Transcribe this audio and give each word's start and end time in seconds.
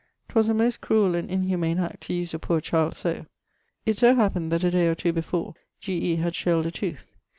'Twas 0.29 0.49
a 0.49 0.53
most 0.55 0.81
cruel 0.81 1.13
and 1.13 1.29
inhumane 1.29 1.77
act 1.77 2.01
to 2.01 2.13
use 2.15 2.33
a 2.33 2.39
poore 2.39 2.59
child 2.59 2.95
so. 2.95 3.27
It 3.85 3.99
so 3.99 4.15
happened 4.15 4.51
that 4.51 4.63
a 4.63 4.71
day 4.71 4.87
or 4.87 4.95
two 4.95 5.13
before 5.13 5.53
G. 5.79 5.93
E. 6.13 6.15
had 6.15 6.33
shaled 6.33 6.65
a 6.65 6.71
tooth. 6.71 7.11